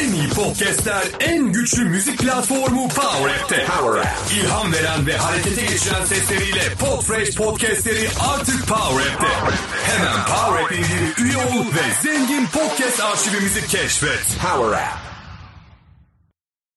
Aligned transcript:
En 0.00 0.12
iyi 0.12 0.28
podcastler, 0.28 1.04
en 1.20 1.52
güçlü 1.52 1.84
müzik 1.84 2.18
platformu 2.18 2.88
Power 2.88 3.34
App'te. 3.34 3.66
Power 3.66 4.00
App. 4.00 4.32
İlham 4.32 4.72
veren 4.72 5.06
ve 5.06 5.16
harekete 5.16 5.62
geçiren 5.62 6.04
sesleriyle 6.04 6.74
Podfresh 6.78 7.36
podcastleri 7.36 8.08
artık 8.32 8.68
Power 8.68 9.12
App'te. 9.12 9.56
Hemen 9.86 10.24
Power 10.24 10.64
App 10.64 10.72
üye 11.18 11.36
ol 11.36 11.64
ve 11.74 12.02
zengin 12.02 12.46
podcast 12.46 13.00
arşivimizi 13.00 13.66
keşfet. 13.66 14.38
Power 14.42 14.78
App. 14.78 15.13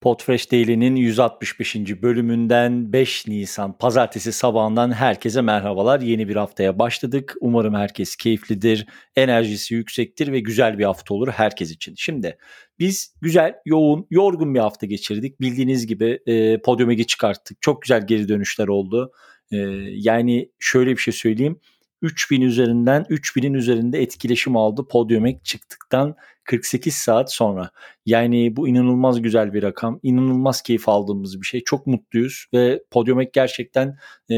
Podfresh 0.00 0.52
Daily'nin 0.52 0.96
165. 0.96 1.76
bölümünden 2.02 2.92
5 2.92 3.26
Nisan 3.26 3.78
pazartesi 3.78 4.32
sabahından 4.32 4.92
herkese 4.92 5.40
merhabalar. 5.40 6.00
Yeni 6.00 6.28
bir 6.28 6.36
haftaya 6.36 6.78
başladık. 6.78 7.34
Umarım 7.40 7.74
herkes 7.74 8.16
keyiflidir, 8.16 8.86
enerjisi 9.16 9.74
yüksektir 9.74 10.32
ve 10.32 10.40
güzel 10.40 10.78
bir 10.78 10.84
hafta 10.84 11.14
olur 11.14 11.28
herkes 11.28 11.70
için. 11.70 11.94
Şimdi 11.96 12.38
biz 12.78 13.14
güzel, 13.20 13.54
yoğun, 13.64 14.06
yorgun 14.10 14.54
bir 14.54 14.60
hafta 14.60 14.86
geçirdik. 14.86 15.40
Bildiğiniz 15.40 15.86
gibi 15.86 16.20
e, 16.26 16.60
podyuma 16.60 16.96
çıkarttık. 16.96 17.62
Çok 17.62 17.82
güzel 17.82 18.06
geri 18.06 18.28
dönüşler 18.28 18.68
oldu. 18.68 19.12
E, 19.52 19.56
yani 19.92 20.50
şöyle 20.58 20.90
bir 20.90 21.00
şey 21.00 21.14
söyleyeyim. 21.14 21.60
3000 22.02 22.40
üzerinden 22.40 23.02
3000'in 23.02 23.54
üzerinde 23.54 24.02
etkileşim 24.02 24.56
aldı 24.56 24.88
Podium'e 24.90 25.40
çıktıktan 25.44 26.16
48 26.48 26.94
saat 26.94 27.32
sonra. 27.32 27.70
Yani 28.06 28.56
bu 28.56 28.68
inanılmaz 28.68 29.22
güzel 29.22 29.54
bir 29.54 29.62
rakam. 29.62 30.00
İnanılmaz 30.02 30.62
keyif 30.62 30.88
aldığımız 30.88 31.40
bir 31.40 31.46
şey. 31.46 31.64
Çok 31.64 31.86
mutluyuz 31.86 32.46
ve 32.54 32.82
Podium'e 32.90 33.24
gerçekten 33.24 33.98
e, 34.30 34.36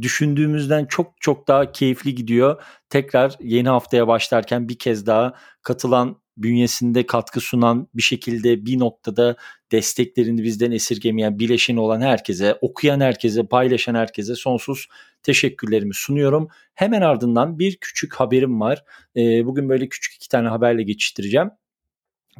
düşündüğümüzden 0.00 0.84
çok 0.84 1.14
çok 1.20 1.48
daha 1.48 1.72
keyifli 1.72 2.14
gidiyor. 2.14 2.62
Tekrar 2.88 3.36
yeni 3.40 3.68
haftaya 3.68 4.08
başlarken 4.08 4.68
bir 4.68 4.78
kez 4.78 5.06
daha 5.06 5.34
katılan 5.62 6.21
bünyesinde 6.36 7.06
katkı 7.06 7.40
sunan 7.40 7.88
bir 7.94 8.02
şekilde 8.02 8.66
bir 8.66 8.78
noktada 8.78 9.36
desteklerini 9.72 10.42
bizden 10.42 10.70
esirgemeyen, 10.70 11.38
bileşeni 11.38 11.80
olan 11.80 12.00
herkese, 12.00 12.58
okuyan 12.60 13.00
herkese, 13.00 13.46
paylaşan 13.46 13.94
herkese 13.94 14.34
sonsuz 14.34 14.88
teşekkürlerimi 15.22 15.94
sunuyorum. 15.94 16.48
Hemen 16.74 17.00
ardından 17.00 17.58
bir 17.58 17.76
küçük 17.76 18.14
haberim 18.14 18.60
var. 18.60 18.84
E, 19.16 19.46
bugün 19.46 19.68
böyle 19.68 19.88
küçük 19.88 20.14
iki 20.14 20.28
tane 20.28 20.48
haberle 20.48 20.82
geçiştireceğim. 20.82 21.50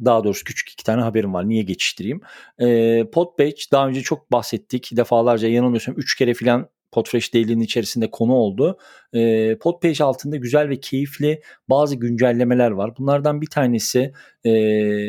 Daha 0.05 0.23
doğrusu 0.23 0.43
küçük 0.43 0.69
iki 0.69 0.83
tane 0.83 1.01
haberim 1.01 1.33
var. 1.33 1.49
Niye 1.49 1.63
geçiştireyim? 1.63 2.21
E, 2.59 3.09
Podpage 3.09 3.61
daha 3.71 3.87
önce 3.87 4.01
çok 4.01 4.31
bahsettik. 4.31 4.89
Defalarca 4.93 5.47
yanılmıyorsam 5.47 5.95
3 5.97 6.15
kere 6.15 6.33
falan 6.33 6.69
Podfresh 6.93 7.33
Daily'nin 7.33 7.61
içerisinde 7.61 8.11
konu 8.11 8.33
oldu. 8.33 8.77
E, 9.13 9.55
Podpage 9.57 10.03
altında 10.03 10.35
güzel 10.35 10.69
ve 10.69 10.79
keyifli 10.79 11.41
bazı 11.69 11.95
güncellemeler 11.95 12.71
var. 12.71 12.97
Bunlardan 12.97 13.41
bir 13.41 13.47
tanesi 13.47 14.13
e, 14.45 14.51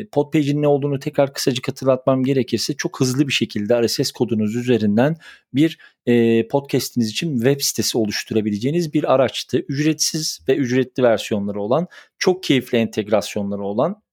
Podpage'in 0.07 0.61
ne 0.61 0.67
olduğunu 0.67 0.99
tekrar 0.99 1.33
kısacık 1.33 1.67
hatırlatmam 1.67 2.23
gerekirse 2.23 2.73
çok 2.73 2.99
hızlı 2.99 3.27
bir 3.27 3.33
şekilde 3.33 3.81
RSS 3.81 4.11
kodunuz 4.11 4.55
üzerinden 4.55 5.15
bir 5.53 5.77
e, 6.05 6.47
podcastiniz 6.47 7.09
için 7.09 7.35
web 7.35 7.61
sitesi 7.61 7.97
oluşturabileceğiniz 7.97 8.93
bir 8.93 9.13
araçtı. 9.13 9.57
Ücretsiz 9.57 10.39
ve 10.47 10.55
ücretli 10.55 11.03
versiyonları 11.03 11.61
olan, 11.61 11.87
çok 12.17 12.43
keyifli 12.43 12.77
entegrasyonları 12.77 13.63
olan 13.63 14.04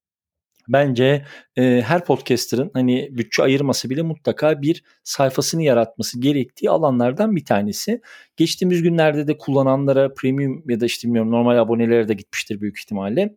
bence 0.73 1.25
e, 1.57 1.83
her 1.87 2.05
podcaster'ın 2.05 2.71
hani 2.75 3.09
bütçe 3.11 3.43
ayırması 3.43 3.91
bile 3.91 4.03
mutlaka 4.03 4.63
bir 4.63 4.85
sayfasını 5.05 5.63
yaratması 5.63 6.21
gerektiği 6.21 6.71
alanlardan 6.71 7.37
bir 7.37 7.45
tanesi. 7.45 8.01
Geçtiğimiz 8.37 8.83
günlerde 8.83 9.27
de 9.27 9.39
kullananlara 9.39 10.15
premium 10.15 10.65
ya 10.69 10.81
da 10.81 10.87
işte 10.87 11.09
bilmiyorum 11.09 11.31
normal 11.31 11.59
abonelere 11.59 12.09
de 12.09 12.15
gitmiştir 12.15 12.61
büyük 12.61 12.79
ihtimalle 12.79 13.37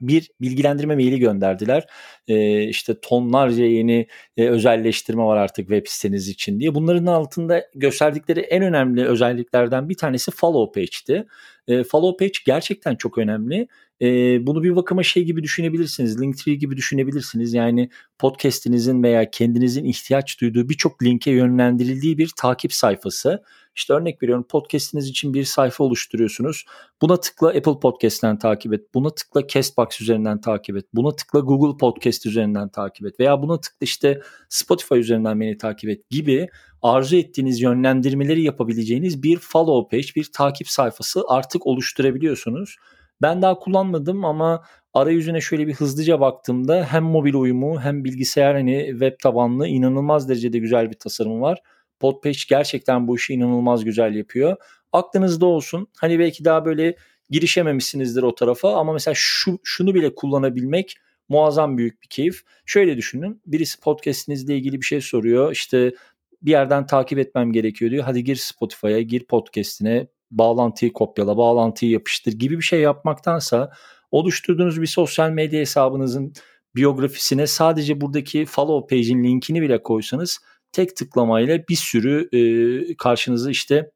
bir 0.00 0.30
bilgilendirme 0.40 0.94
maili 0.94 1.18
gönderdiler. 1.18 1.86
E, 2.28 2.62
işte 2.62 3.00
tonlarca 3.00 3.64
yeni 3.64 4.06
e, 4.36 4.48
özelleştirme 4.48 5.22
var 5.22 5.36
artık 5.36 5.68
web 5.68 5.86
siteniz 5.86 6.28
için 6.28 6.60
diye. 6.60 6.74
Bunların 6.74 7.06
altında 7.06 7.64
gösterdikleri 7.74 8.40
en 8.40 8.62
önemli 8.62 9.06
özelliklerden 9.06 9.88
bir 9.88 9.96
tanesi 9.96 10.30
follow 10.30 10.80
page'ti. 10.80 11.26
E, 11.68 11.84
follow 11.84 12.24
page 12.24 12.38
gerçekten 12.46 12.96
çok 12.96 13.18
önemli. 13.18 13.68
E, 14.02 14.06
bunu 14.46 14.62
bir 14.62 14.76
bakıma 14.76 15.02
şey 15.02 15.24
gibi 15.24 15.42
düşünebilirsiniz. 15.42 16.20
Linktree 16.20 16.54
gibi 16.54 16.76
düşünebilirsiniz. 16.76 17.54
Yani 17.54 17.90
podcast'inizin 18.18 19.02
veya 19.02 19.30
kendinizin 19.30 19.84
ihtiyaç 19.84 20.40
duyduğu 20.40 20.68
birçok 20.68 21.02
linke 21.02 21.30
yönlendirildiği 21.30 22.18
bir 22.18 22.30
takip 22.36 22.72
sayfası. 22.72 23.42
İşte 23.76 23.94
örnek 23.94 24.22
veriyorum 24.22 24.46
podcast'iniz 24.48 25.08
için 25.08 25.34
bir 25.34 25.44
sayfa 25.44 25.84
oluşturuyorsunuz. 25.84 26.64
Buna 27.02 27.20
tıkla 27.20 27.48
Apple 27.48 27.80
Podcast'ten 27.82 28.38
takip 28.38 28.72
et. 28.72 28.94
Buna 28.94 29.10
tıkla 29.10 29.46
Castbox 29.46 30.00
üzerinden 30.00 30.40
takip 30.40 30.76
et. 30.76 30.86
Buna 30.94 31.16
tıkla 31.16 31.40
Google 31.40 31.78
Podcast 31.78 32.26
üzerinden 32.26 32.68
takip 32.68 33.06
et. 33.06 33.20
Veya 33.20 33.42
buna 33.42 33.60
tıkla 33.60 33.84
işte 33.84 34.20
Spotify 34.48 34.94
üzerinden 34.94 35.40
beni 35.40 35.56
takip 35.58 35.90
et 35.90 36.10
gibi 36.10 36.48
arzu 36.82 37.16
ettiğiniz 37.16 37.60
yönlendirmeleri 37.60 38.42
yapabileceğiniz 38.42 39.22
bir 39.22 39.38
follow 39.38 39.96
page, 39.96 40.08
bir 40.16 40.32
takip 40.32 40.68
sayfası 40.68 41.22
artık 41.28 41.53
oluşturabiliyorsunuz. 41.62 42.76
Ben 43.22 43.42
daha 43.42 43.58
kullanmadım 43.58 44.24
ama 44.24 44.64
arayüzüne 44.94 45.40
şöyle 45.40 45.66
bir 45.66 45.74
hızlıca 45.74 46.20
baktığımda 46.20 46.86
hem 46.90 47.04
mobil 47.04 47.34
uyumu 47.34 47.80
hem 47.80 48.04
bilgisayar 48.04 48.54
hani 48.54 48.88
web 48.90 49.12
tabanlı 49.22 49.68
inanılmaz 49.68 50.28
derecede 50.28 50.58
güzel 50.58 50.90
bir 50.90 50.98
tasarım 50.98 51.40
var. 51.40 51.58
Podpage 52.00 52.38
gerçekten 52.48 53.08
bu 53.08 53.16
işi 53.16 53.34
inanılmaz 53.34 53.84
güzel 53.84 54.14
yapıyor. 54.14 54.56
Aklınızda 54.92 55.46
olsun. 55.46 55.86
Hani 55.98 56.18
belki 56.18 56.44
daha 56.44 56.64
böyle 56.64 56.96
girişememişsinizdir 57.30 58.22
o 58.22 58.34
tarafa 58.34 58.74
ama 58.76 58.92
mesela 58.92 59.14
şu 59.16 59.58
şunu 59.64 59.94
bile 59.94 60.14
kullanabilmek 60.14 60.96
muazzam 61.28 61.78
büyük 61.78 62.02
bir 62.02 62.08
keyif. 62.08 62.42
Şöyle 62.66 62.96
düşünün. 62.96 63.42
Birisi 63.46 63.80
podcast'inizle 63.80 64.56
ilgili 64.56 64.80
bir 64.80 64.86
şey 64.86 65.00
soruyor. 65.00 65.52
İşte 65.52 65.94
bir 66.42 66.50
yerden 66.50 66.86
takip 66.86 67.18
etmem 67.18 67.52
gerekiyor 67.52 67.90
diyor. 67.90 68.04
Hadi 68.04 68.24
gir 68.24 68.36
Spotify'a, 68.36 69.00
gir 69.00 69.24
podcast'ine, 69.24 70.06
bağlantıyı 70.38 70.92
kopyala, 70.92 71.36
bağlantıyı 71.36 71.92
yapıştır 71.92 72.32
gibi 72.32 72.56
bir 72.56 72.62
şey 72.62 72.80
yapmaktansa 72.80 73.70
oluşturduğunuz 74.10 74.82
bir 74.82 74.86
sosyal 74.86 75.30
medya 75.30 75.60
hesabınızın 75.60 76.32
biyografisine 76.76 77.46
sadece 77.46 78.00
buradaki 78.00 78.46
follow 78.46 78.96
page'in 78.96 79.24
linkini 79.24 79.62
bile 79.62 79.82
koysanız 79.82 80.38
tek 80.72 80.96
tıklamayla 80.96 81.58
bir 81.68 81.74
sürü 81.74 82.28
e, 82.32 82.96
karşınıza 82.96 83.50
işte 83.50 83.90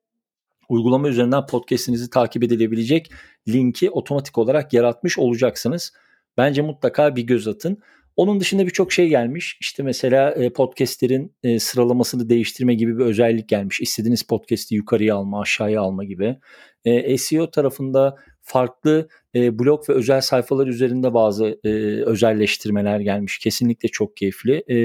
uygulama 0.68 1.08
üzerinden 1.08 1.46
podcast'inizi 1.46 2.10
takip 2.10 2.42
edilebilecek 2.42 3.12
linki 3.48 3.90
otomatik 3.90 4.38
olarak 4.38 4.72
yaratmış 4.72 5.18
olacaksınız. 5.18 5.92
Bence 6.36 6.62
mutlaka 6.62 7.16
bir 7.16 7.22
göz 7.22 7.48
atın. 7.48 7.78
Onun 8.18 8.40
dışında 8.40 8.66
birçok 8.66 8.92
şey 8.92 9.08
gelmiş. 9.08 9.58
İşte 9.60 9.82
mesela 9.82 10.30
e, 10.30 10.52
podcastlerin 10.52 11.36
e, 11.42 11.58
sıralamasını 11.58 12.28
değiştirme 12.28 12.74
gibi 12.74 12.98
bir 12.98 13.04
özellik 13.04 13.48
gelmiş. 13.48 13.80
İstediğiniz 13.80 14.22
podcast'i 14.22 14.74
yukarıya 14.74 15.16
alma, 15.16 15.40
aşağıya 15.40 15.80
alma 15.80 16.04
gibi. 16.04 16.36
E, 16.84 17.18
SEO 17.18 17.50
tarafında 17.50 18.16
farklı 18.42 19.08
e, 19.34 19.58
blog 19.58 19.88
ve 19.88 19.92
özel 19.92 20.20
sayfalar 20.20 20.66
üzerinde 20.66 21.14
bazı 21.14 21.60
e, 21.64 21.68
özelleştirmeler 22.04 23.00
gelmiş. 23.00 23.38
Kesinlikle 23.38 23.88
çok 23.88 24.16
keyifli. 24.16 24.64
E, 24.66 24.76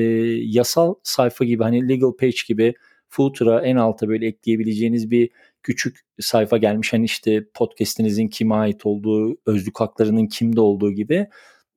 yasal 0.44 0.96
sayfa 1.04 1.46
gibi 1.46 1.64
hani 1.64 1.90
legal 1.90 2.12
page 2.20 2.38
gibi 2.48 2.74
footer'a 3.10 3.62
en 3.62 3.76
alta 3.76 4.08
böyle 4.08 4.28
ekleyebileceğiniz 4.28 5.12
bir 5.12 5.30
küçük 5.64 6.00
sayfa 6.20 6.58
gelmiş. 6.58 6.94
Hani 6.94 7.06
işte 7.06 7.46
podcast'inizin 7.54 8.28
kime 8.28 8.56
ait 8.56 8.86
olduğu, 8.86 9.38
özlük 9.46 9.80
haklarının 9.80 10.28
kimde 10.28 10.62
olduğu 10.62 10.92
gibi. 10.92 11.28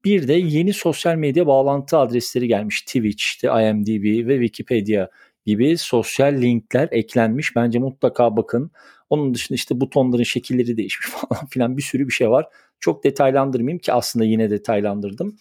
Bir 0.07 0.29
de 0.29 0.33
yeni 0.33 0.73
sosyal 0.73 1.17
medya 1.17 1.47
bağlantı 1.47 1.99
adresleri 1.99 2.49
gelmiş. 2.49 2.83
Twitch, 2.83 3.23
işte 3.23 3.49
IMDb 3.49 4.29
ve 4.29 4.47
Wikipedia 4.47 5.09
gibi 5.47 5.79
sosyal 5.79 6.43
linkler 6.43 6.89
eklenmiş. 6.91 7.57
Bence 7.57 7.79
mutlaka 7.79 8.37
bakın. 8.37 8.71
Onun 9.11 9.35
dışında 9.35 9.57
işte 9.57 9.81
butonların 9.81 10.23
şekilleri 10.23 10.77
değişmiş 10.77 11.09
falan 11.11 11.47
filan 11.47 11.77
bir 11.77 11.83
sürü 11.83 12.07
bir 12.07 12.13
şey 12.13 12.31
var. 12.31 12.47
Çok 12.81 13.05
detaylandırmayayım 13.05 13.79
ki 13.79 13.93
aslında 13.93 14.25
yine 14.25 14.51
detaylandırdım. 14.51 15.37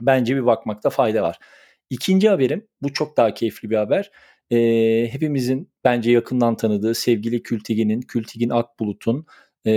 Bence 0.00 0.36
bir 0.36 0.46
bakmakta 0.46 0.90
fayda 0.90 1.22
var. 1.22 1.38
İkinci 1.90 2.28
haberim 2.28 2.66
bu 2.82 2.92
çok 2.92 3.16
daha 3.16 3.34
keyifli 3.34 3.70
bir 3.70 3.76
haber. 3.76 4.10
Ee, 4.50 5.08
hepimizin 5.12 5.70
bence 5.84 6.10
yakından 6.10 6.56
tanıdığı 6.56 6.94
sevgili 6.94 7.42
Kültigin'in, 7.42 8.00
Kültigin 8.00 8.50
Akbulut'un 8.50 9.26
e, 9.66 9.72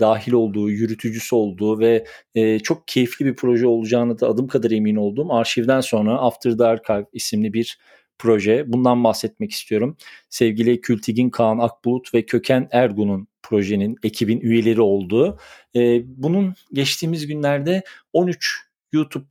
dahil 0.00 0.32
olduğu, 0.32 0.70
yürütücüsü 0.70 1.34
olduğu 1.34 1.78
ve 1.78 2.04
e, 2.34 2.58
çok 2.58 2.88
keyifli 2.88 3.26
bir 3.26 3.36
proje 3.36 3.66
olacağını 3.66 4.20
da 4.20 4.28
adım 4.28 4.48
kadar 4.48 4.70
emin 4.70 4.96
olduğum 4.96 5.32
arşivden 5.32 5.80
sonra 5.80 6.18
After 6.18 6.58
the 6.58 6.64
Archive 6.64 7.06
isimli 7.12 7.52
bir 7.52 7.78
proje. 8.18 8.64
Bundan 8.66 9.04
bahsetmek 9.04 9.50
istiyorum. 9.50 9.96
Sevgili 10.30 10.80
Kültigin 10.80 11.30
Kaan 11.30 11.58
Akbulut 11.58 12.14
ve 12.14 12.26
Köken 12.26 12.68
Ergun'un 12.70 13.28
projenin, 13.42 13.96
ekibin 14.02 14.40
üyeleri 14.40 14.80
olduğu. 14.80 15.38
E, 15.76 16.02
bunun 16.06 16.54
geçtiğimiz 16.72 17.26
günlerde 17.26 17.82
13 18.12 18.66
YouTube 18.92 19.26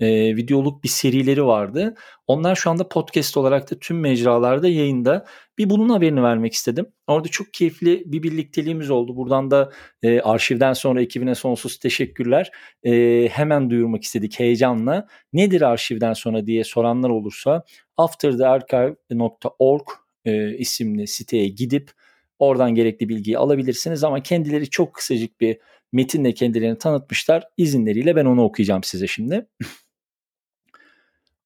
e, 0.00 0.36
videoluk 0.36 0.84
bir 0.84 0.88
serileri 0.88 1.44
vardı. 1.44 1.94
Onlar 2.26 2.56
şu 2.56 2.70
anda 2.70 2.88
podcast 2.88 3.36
olarak 3.36 3.70
da 3.70 3.78
tüm 3.78 4.00
mecralarda 4.00 4.68
yayında. 4.68 5.26
Bir 5.58 5.70
bunun 5.70 5.88
haberini 5.88 6.22
vermek 6.22 6.52
istedim. 6.52 6.86
Orada 7.06 7.28
çok 7.28 7.52
keyifli 7.54 8.02
bir 8.06 8.22
birlikteliğimiz 8.22 8.90
oldu. 8.90 9.16
Buradan 9.16 9.50
da 9.50 9.70
e, 10.02 10.20
arşivden 10.20 10.72
sonra 10.72 11.02
ekibine 11.02 11.34
sonsuz 11.34 11.78
teşekkürler. 11.78 12.50
E, 12.84 13.28
hemen 13.32 13.70
duyurmak 13.70 14.02
istedik 14.02 14.40
heyecanla. 14.40 15.06
Nedir 15.32 15.62
arşivden 15.62 16.12
sonra 16.12 16.46
diye 16.46 16.64
soranlar 16.64 17.10
olursa 17.10 17.64
afterthearchive.org 17.96 19.86
e, 20.24 20.56
isimli 20.56 21.06
siteye 21.06 21.48
gidip 21.48 21.90
oradan 22.38 22.74
gerekli 22.74 23.08
bilgiyi 23.08 23.38
alabilirsiniz 23.38 24.04
ama 24.04 24.22
kendileri 24.22 24.70
çok 24.70 24.94
kısacık 24.94 25.40
bir 25.40 25.58
metinle 25.92 26.34
kendilerini 26.34 26.78
tanıtmışlar. 26.78 27.44
İzinleriyle 27.56 28.16
ben 28.16 28.24
onu 28.24 28.42
okuyacağım 28.44 28.82
size 28.84 29.06
şimdi. 29.06 29.46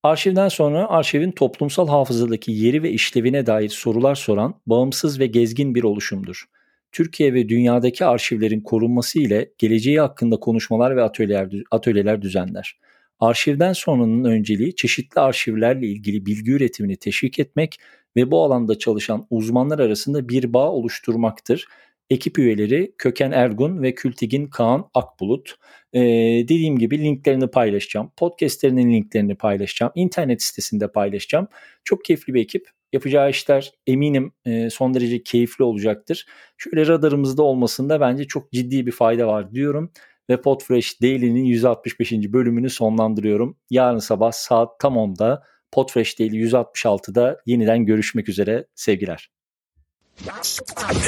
Arşivden 0.04 0.48
sonra 0.48 0.88
arşivin 0.88 1.30
toplumsal 1.30 1.88
hafızadaki 1.88 2.52
yeri 2.52 2.82
ve 2.82 2.90
işlevine 2.90 3.46
dair 3.46 3.68
sorular 3.68 4.14
soran 4.14 4.54
bağımsız 4.66 5.20
ve 5.20 5.26
gezgin 5.26 5.74
bir 5.74 5.82
oluşumdur. 5.82 6.44
Türkiye 6.92 7.34
ve 7.34 7.48
dünyadaki 7.48 8.04
arşivlerin 8.04 8.60
korunması 8.60 9.18
ile 9.18 9.50
geleceği 9.58 10.00
hakkında 10.00 10.36
konuşmalar 10.36 10.96
ve 10.96 11.02
atölyeler, 11.02 11.62
atölyeler 11.70 12.22
düzenler. 12.22 12.78
Arşivden 13.20 13.72
sonranın 13.72 14.24
önceliği 14.24 14.74
çeşitli 14.74 15.20
arşivlerle 15.20 15.86
ilgili 15.86 16.26
bilgi 16.26 16.52
üretimini 16.52 16.96
teşvik 16.96 17.38
etmek 17.38 17.78
ve 18.16 18.30
bu 18.30 18.44
alanda 18.44 18.78
çalışan 18.78 19.26
uzmanlar 19.30 19.78
arasında 19.78 20.28
bir 20.28 20.52
bağ 20.52 20.70
oluşturmaktır. 20.70 21.66
Ekip 22.10 22.38
üyeleri 22.38 22.94
Köken 22.98 23.30
Ergun 23.30 23.82
ve 23.82 23.94
Kültigin 23.94 24.46
Kaan 24.46 24.90
Akbulut. 24.94 25.54
Ee, 25.92 26.00
dediğim 26.48 26.78
gibi 26.78 26.98
linklerini 26.98 27.46
paylaşacağım. 27.50 28.12
Podcastlerinin 28.16 28.92
linklerini 28.92 29.34
paylaşacağım. 29.34 29.92
İnternet 29.94 30.42
sitesinde 30.42 30.92
paylaşacağım. 30.92 31.48
Çok 31.84 32.04
keyifli 32.04 32.34
bir 32.34 32.42
ekip. 32.42 32.68
Yapacağı 32.92 33.30
işler 33.30 33.72
eminim 33.86 34.32
son 34.70 34.94
derece 34.94 35.22
keyifli 35.22 35.64
olacaktır. 35.64 36.26
Şöyle 36.56 36.86
radarımızda 36.86 37.42
olmasında 37.42 38.00
bence 38.00 38.24
çok 38.24 38.52
ciddi 38.52 38.86
bir 38.86 38.92
fayda 38.92 39.26
var 39.26 39.52
diyorum. 39.52 39.92
Ve 40.30 40.40
Podfresh 40.40 41.02
Daily'nin 41.02 41.44
165. 41.44 42.12
bölümünü 42.12 42.70
sonlandırıyorum. 42.70 43.56
Yarın 43.70 43.98
sabah 43.98 44.32
saat 44.32 44.80
tam 44.80 44.94
10'da 44.94 45.42
Podfresh 45.72 46.18
Daily 46.18 46.44
166'da 46.44 47.40
yeniden 47.46 47.84
görüşmek 47.86 48.28
üzere. 48.28 48.66
Sevgiler. 48.74 49.33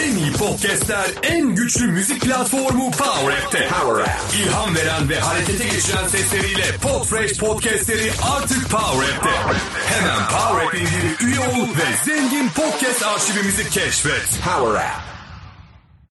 En 0.02 0.16
iyi 0.16 0.32
podcastler, 0.32 1.06
en 1.22 1.54
güçlü 1.54 1.86
müzik 1.86 2.22
platformu 2.22 2.90
Power 2.90 3.36
App'te. 3.38 3.68
Power 3.68 4.02
App. 4.02 4.34
İlham 4.34 4.74
veren 4.74 5.08
ve 5.08 5.20
harekete 5.20 5.64
geçiren 5.64 6.08
sesleriyle 6.08 6.76
Podfresh 6.82 7.38
podcastleri 7.38 8.12
artık 8.36 8.70
Power 8.70 9.08
App'te. 9.16 9.58
Hemen 9.86 10.18
Power 10.28 10.66
App 10.66 10.74
indirip 10.74 11.22
üye 11.22 11.40
ol 11.40 11.68
ve 11.68 12.04
zengin 12.12 12.48
podcast 12.48 13.02
arşivimizi 13.02 13.70
keşfet. 13.70 14.28
Power 14.44 14.80
App. 14.80 15.15